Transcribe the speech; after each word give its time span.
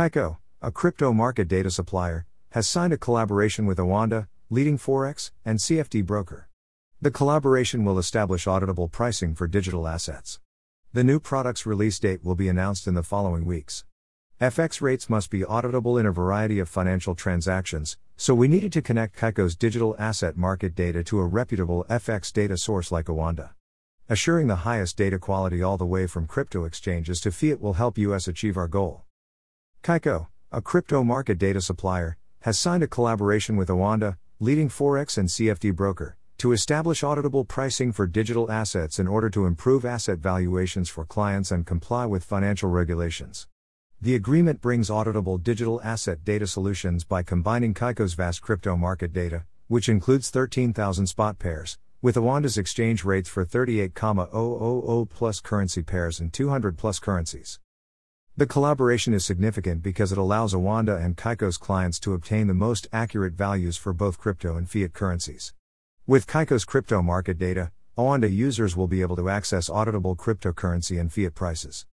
Kaiko, 0.00 0.38
a 0.62 0.72
crypto 0.72 1.12
market 1.12 1.46
data 1.46 1.70
supplier, 1.70 2.24
has 2.52 2.66
signed 2.66 2.94
a 2.94 2.96
collaboration 2.96 3.66
with 3.66 3.76
Oanda, 3.76 4.28
leading 4.48 4.78
Forex 4.78 5.30
and 5.44 5.58
CFD 5.58 6.06
broker. 6.06 6.48
The 7.02 7.10
collaboration 7.10 7.84
will 7.84 7.98
establish 7.98 8.46
auditable 8.46 8.90
pricing 8.90 9.34
for 9.34 9.46
digital 9.46 9.86
assets. 9.86 10.40
The 10.94 11.04
new 11.04 11.20
product's 11.20 11.66
release 11.66 11.98
date 11.98 12.24
will 12.24 12.34
be 12.34 12.48
announced 12.48 12.86
in 12.86 12.94
the 12.94 13.02
following 13.02 13.44
weeks. 13.44 13.84
FX 14.40 14.80
rates 14.80 15.10
must 15.10 15.28
be 15.28 15.40
auditable 15.40 16.00
in 16.00 16.06
a 16.06 16.12
variety 16.12 16.60
of 16.60 16.70
financial 16.70 17.14
transactions, 17.14 17.98
so 18.16 18.34
we 18.34 18.48
needed 18.48 18.72
to 18.72 18.80
connect 18.80 19.18
Kaiko's 19.18 19.54
digital 19.54 19.94
asset 19.98 20.34
market 20.34 20.74
data 20.74 21.04
to 21.04 21.18
a 21.18 21.26
reputable 21.26 21.84
FX 21.90 22.32
data 22.32 22.56
source 22.56 22.90
like 22.90 23.08
Oanda. 23.08 23.50
Assuring 24.08 24.46
the 24.46 24.64
highest 24.64 24.96
data 24.96 25.18
quality 25.18 25.62
all 25.62 25.76
the 25.76 25.84
way 25.84 26.06
from 26.06 26.26
crypto 26.26 26.64
exchanges 26.64 27.20
to 27.20 27.30
fiat 27.30 27.60
will 27.60 27.74
help 27.74 27.98
us 27.98 28.26
achieve 28.26 28.56
our 28.56 28.66
goal. 28.66 29.04
Kaiko, 29.82 30.26
a 30.52 30.60
crypto 30.60 31.02
market 31.02 31.38
data 31.38 31.62
supplier, 31.62 32.18
has 32.40 32.58
signed 32.58 32.82
a 32.82 32.86
collaboration 32.86 33.56
with 33.56 33.70
Oanda, 33.70 34.18
leading 34.38 34.68
Forex 34.68 35.16
and 35.16 35.26
CFD 35.26 35.74
broker, 35.74 36.18
to 36.36 36.52
establish 36.52 37.00
auditable 37.00 37.48
pricing 37.48 37.90
for 37.90 38.06
digital 38.06 38.52
assets 38.52 38.98
in 38.98 39.08
order 39.08 39.30
to 39.30 39.46
improve 39.46 39.86
asset 39.86 40.18
valuations 40.18 40.90
for 40.90 41.06
clients 41.06 41.50
and 41.50 41.64
comply 41.64 42.04
with 42.04 42.24
financial 42.24 42.68
regulations. 42.68 43.48
The 44.02 44.14
agreement 44.14 44.60
brings 44.60 44.90
auditable 44.90 45.42
digital 45.42 45.80
asset 45.82 46.26
data 46.26 46.46
solutions 46.46 47.04
by 47.04 47.22
combining 47.22 47.72
Kaiko's 47.72 48.12
vast 48.12 48.42
crypto 48.42 48.76
market 48.76 49.14
data, 49.14 49.44
which 49.68 49.88
includes 49.88 50.28
13,000 50.28 51.06
spot 51.06 51.38
pairs, 51.38 51.78
with 52.02 52.16
Oanda's 52.16 52.58
exchange 52.58 53.02
rates 53.02 53.30
for 53.30 53.46
38,000 53.46 55.06
plus 55.08 55.40
currency 55.40 55.82
pairs 55.82 56.20
and 56.20 56.34
200 56.34 56.76
plus 56.76 56.98
currencies. 56.98 57.58
The 58.40 58.46
collaboration 58.46 59.12
is 59.12 59.22
significant 59.22 59.82
because 59.82 60.12
it 60.12 60.16
allows 60.16 60.54
Oanda 60.54 60.98
and 60.98 61.14
Kaiko's 61.14 61.58
clients 61.58 62.00
to 62.00 62.14
obtain 62.14 62.46
the 62.46 62.54
most 62.54 62.88
accurate 62.90 63.34
values 63.34 63.76
for 63.76 63.92
both 63.92 64.16
crypto 64.16 64.56
and 64.56 64.66
fiat 64.66 64.94
currencies. 64.94 65.52
With 66.06 66.26
Kaiko's 66.26 66.64
crypto 66.64 67.02
market 67.02 67.36
data, 67.36 67.70
Oanda 67.98 68.32
users 68.32 68.74
will 68.74 68.86
be 68.86 69.02
able 69.02 69.16
to 69.16 69.28
access 69.28 69.68
auditable 69.68 70.16
cryptocurrency 70.16 70.98
and 70.98 71.12
fiat 71.12 71.34
prices. 71.34 71.84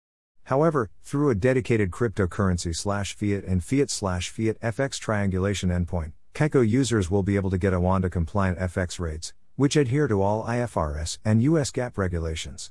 However, 0.45 0.89
through 1.03 1.31
a 1.31 1.35
dedicated 1.35 1.91
cryptocurrency 1.91 2.77
slash 2.77 3.17
fiat 3.17 3.43
and 3.43 3.65
fiat 3.65 3.91
slash 3.91 4.31
fiat 4.31 4.57
FX 4.61 5.01
triangulation 5.01 5.71
endpoint, 5.71 6.13
Kaiko 6.33 6.63
users 6.65 7.11
will 7.11 7.25
be 7.25 7.35
able 7.35 7.51
to 7.51 7.59
get 7.59 7.73
Oanda 7.73 8.09
compliant 8.09 8.61
FX 8.61 9.01
rates, 9.01 9.35
which 9.57 9.75
adhere 9.75 10.07
to 10.07 10.23
all 10.23 10.45
IFRS 10.45 11.19
and 11.25 11.43
US 11.43 11.73
GAAP 11.73 11.99
regulations. 11.99 12.71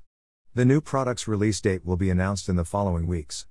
The 0.53 0.63
new 0.63 0.79
product's 0.79 1.27
release 1.27 1.59
date 1.59 1.83
will 1.83 1.97
be 1.97 2.09
announced 2.09 2.47
in 2.47 2.55
the 2.55 2.63
following 2.63 3.05
weeks. 3.05 3.45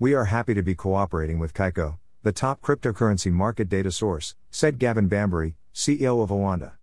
We 0.00 0.14
are 0.14 0.26
happy 0.26 0.54
to 0.54 0.62
be 0.62 0.76
cooperating 0.76 1.40
with 1.40 1.54
Kaiko, 1.54 1.98
the 2.22 2.30
top 2.30 2.60
cryptocurrency 2.60 3.32
market 3.32 3.68
data 3.68 3.90
source, 3.90 4.36
said 4.48 4.78
Gavin 4.78 5.08
Bambury, 5.08 5.56
CEO 5.74 6.22
of 6.22 6.30
Oanda. 6.30 6.74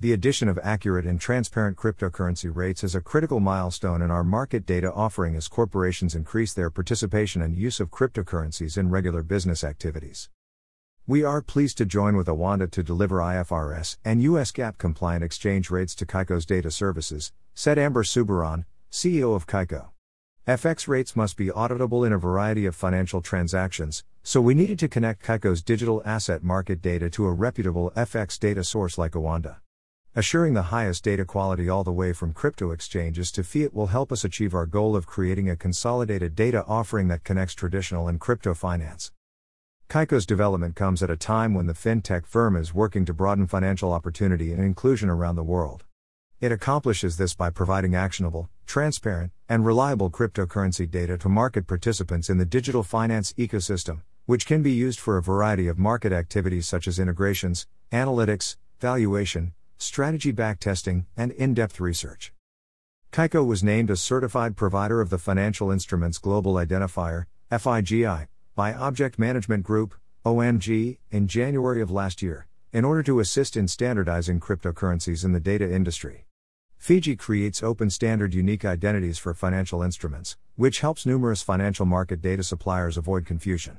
The 0.00 0.12
addition 0.12 0.48
of 0.48 0.58
accurate 0.60 1.06
and 1.06 1.20
transparent 1.20 1.76
cryptocurrency 1.76 2.50
rates 2.52 2.82
is 2.82 2.96
a 2.96 3.00
critical 3.00 3.38
milestone 3.38 4.02
in 4.02 4.10
our 4.10 4.24
market 4.24 4.66
data 4.66 4.92
offering 4.92 5.36
as 5.36 5.46
corporations 5.46 6.16
increase 6.16 6.52
their 6.52 6.68
participation 6.68 7.40
and 7.40 7.56
use 7.56 7.78
of 7.78 7.92
cryptocurrencies 7.92 8.76
in 8.76 8.90
regular 8.90 9.22
business 9.22 9.62
activities. 9.62 10.28
We 11.06 11.22
are 11.22 11.42
pleased 11.42 11.78
to 11.78 11.86
join 11.86 12.16
with 12.16 12.26
Oanda 12.26 12.68
to 12.72 12.82
deliver 12.82 13.18
IFRS 13.18 13.96
and 14.04 14.24
US 14.24 14.50
GAAP 14.50 14.76
compliant 14.76 15.22
exchange 15.22 15.70
rates 15.70 15.94
to 15.94 16.04
Kaiko's 16.04 16.44
data 16.44 16.72
services, 16.72 17.32
said 17.54 17.78
Ambre 17.78 18.02
Soubiran, 18.02 18.64
CEO 18.90 19.36
of 19.36 19.46
Kaiko. 19.46 19.90
FX 20.46 20.86
rates 20.86 21.16
must 21.16 21.36
be 21.36 21.48
auditable 21.48 22.06
in 22.06 22.12
a 22.12 22.18
variety 22.18 22.66
of 22.66 22.76
financial 22.76 23.20
transactions, 23.20 24.04
so 24.22 24.40
we 24.40 24.54
needed 24.54 24.78
to 24.78 24.86
connect 24.86 25.24
Kaiko's 25.24 25.60
digital 25.60 26.00
asset 26.04 26.44
market 26.44 26.80
data 26.80 27.10
to 27.10 27.26
a 27.26 27.32
reputable 27.32 27.90
FX 27.96 28.38
data 28.38 28.62
source 28.62 28.96
like 28.96 29.14
Oanda. 29.14 29.56
Assuring 30.14 30.54
the 30.54 30.70
highest 30.70 31.02
data 31.02 31.24
quality 31.24 31.68
all 31.68 31.82
the 31.82 31.90
way 31.90 32.12
from 32.12 32.32
crypto 32.32 32.70
exchanges 32.70 33.32
to 33.32 33.42
fiat 33.42 33.74
will 33.74 33.88
help 33.88 34.12
us 34.12 34.22
achieve 34.22 34.54
our 34.54 34.66
goal 34.66 34.94
of 34.94 35.04
creating 35.04 35.50
a 35.50 35.56
consolidated 35.56 36.36
data 36.36 36.64
offering 36.68 37.08
that 37.08 37.24
connects 37.24 37.54
traditional 37.54 38.06
and 38.06 38.20
crypto 38.20 38.54
finance. 38.54 39.10
Kaiko's 39.88 40.26
development 40.26 40.76
comes 40.76 41.02
at 41.02 41.10
a 41.10 41.16
time 41.16 41.54
when 41.54 41.66
the 41.66 41.72
fintech 41.72 42.24
firm 42.24 42.54
is 42.54 42.72
working 42.72 43.04
to 43.06 43.12
broaden 43.12 43.48
financial 43.48 43.92
opportunity 43.92 44.52
and 44.52 44.62
inclusion 44.62 45.10
around 45.10 45.34
the 45.34 45.42
world. 45.42 45.85
It 46.38 46.52
accomplishes 46.52 47.16
this 47.16 47.34
by 47.34 47.48
providing 47.48 47.94
actionable, 47.94 48.50
transparent, 48.66 49.32
and 49.48 49.64
reliable 49.64 50.10
cryptocurrency 50.10 50.90
data 50.90 51.16
to 51.16 51.30
market 51.30 51.66
participants 51.66 52.28
in 52.28 52.36
the 52.36 52.44
digital 52.44 52.82
finance 52.82 53.32
ecosystem, 53.38 54.02
which 54.26 54.44
can 54.44 54.62
be 54.62 54.70
used 54.70 55.00
for 55.00 55.16
a 55.16 55.22
variety 55.22 55.66
of 55.66 55.78
market 55.78 56.12
activities 56.12 56.68
such 56.68 56.86
as 56.86 56.98
integrations, 56.98 57.66
analytics, 57.90 58.56
valuation, 58.80 59.54
strategy 59.78 60.30
backtesting, 60.30 61.06
and 61.16 61.32
in 61.32 61.54
depth 61.54 61.80
research. 61.80 62.34
Kaiko 63.12 63.46
was 63.46 63.64
named 63.64 63.88
a 63.88 63.96
certified 63.96 64.56
provider 64.56 65.00
of 65.00 65.08
the 65.08 65.16
Financial 65.16 65.70
Instruments 65.70 66.18
Global 66.18 66.54
Identifier, 66.54 67.24
FIGI, 67.50 68.26
by 68.54 68.74
Object 68.74 69.18
Management 69.18 69.62
Group, 69.62 69.94
OMG, 70.26 70.98
in 71.10 71.28
January 71.28 71.80
of 71.80 71.90
last 71.90 72.20
year, 72.20 72.46
in 72.74 72.84
order 72.84 73.02
to 73.04 73.20
assist 73.20 73.56
in 73.56 73.66
standardizing 73.68 74.38
cryptocurrencies 74.38 75.24
in 75.24 75.32
the 75.32 75.40
data 75.40 75.72
industry. 75.72 76.25
FIGI 76.80 77.18
creates 77.18 77.62
open 77.62 77.90
standard 77.90 78.32
unique 78.34 78.64
identities 78.64 79.18
for 79.18 79.34
financial 79.34 79.82
instruments, 79.82 80.36
which 80.54 80.80
helps 80.80 81.04
numerous 81.04 81.42
financial 81.42 81.86
market 81.86 82.20
data 82.20 82.42
suppliers 82.42 82.96
avoid 82.96 83.26
confusion. 83.26 83.78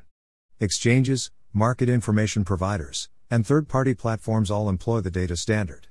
Exchanges, 0.60 1.32
market 1.54 1.90
information 1.90 2.44
providers, 2.44 3.10
and 3.30 3.46
third 3.46 3.68
party 3.68 3.94
platforms 3.94 4.52
all 4.52 4.70
employ 4.70 5.02
the 5.02 5.12
data 5.12 5.38
standard. 5.38 5.88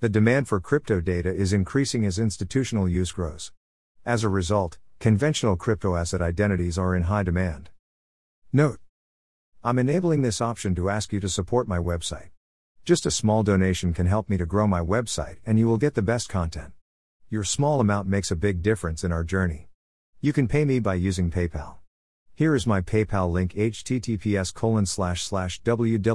The 0.00 0.08
demand 0.08 0.48
for 0.48 0.60
crypto 0.60 1.00
data 1.00 1.32
is 1.32 1.52
increasing 1.52 2.04
as 2.04 2.18
institutional 2.18 2.88
use 2.88 3.12
grows. 3.12 3.52
As 4.04 4.24
a 4.24 4.28
result, 4.28 4.78
conventional 4.98 5.56
crypto 5.56 5.94
asset 5.96 6.20
identities 6.20 6.76
are 6.76 6.94
in 6.94 7.04
high 7.04 7.22
demand. 7.22 7.70
Note 8.52 8.80
I'm 9.64 9.78
enabling 9.78 10.22
this 10.22 10.40
option 10.40 10.74
to 10.74 10.90
ask 10.90 11.12
you 11.12 11.20
to 11.20 11.28
support 11.28 11.68
my 11.68 11.78
website. 11.78 12.30
Just 12.84 13.06
a 13.06 13.12
small 13.12 13.44
donation 13.44 13.94
can 13.94 14.06
help 14.06 14.28
me 14.28 14.36
to 14.36 14.44
grow 14.44 14.66
my 14.66 14.80
website, 14.80 15.36
and 15.46 15.56
you 15.56 15.68
will 15.68 15.78
get 15.78 15.94
the 15.94 16.02
best 16.02 16.28
content. 16.28 16.72
Your 17.30 17.44
small 17.44 17.78
amount 17.78 18.08
makes 18.08 18.32
a 18.32 18.36
big 18.36 18.60
difference 18.60 19.04
in 19.04 19.12
our 19.12 19.22
journey. 19.22 19.68
You 20.20 20.32
can 20.32 20.48
pay 20.48 20.64
me 20.64 20.80
by 20.80 20.94
using 20.94 21.30
PayPal. 21.30 21.76
Here 22.34 22.56
is 22.56 22.66
my 22.66 22.80
PayPal 22.80 23.30
link 23.30 23.54
https 23.54 24.52
colon 24.52 24.86
slash 24.86 25.22
slash 25.22 25.62
www.paypal.me 25.62 26.08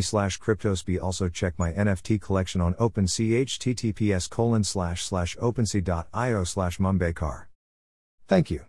slash 0.00 0.38
cryptosby 0.38 1.02
also 1.02 1.28
check 1.28 1.58
my 1.58 1.72
NFT 1.72 2.20
collection 2.20 2.60
on 2.60 2.74
OpenSea 2.74 3.42
https 3.46 4.30
colon 4.30 4.62
slash 4.62 5.02
slash 5.02 5.36
opensea.io 5.38 6.44
slash 6.44 6.78
Thank 8.28 8.50
you. 8.52 8.60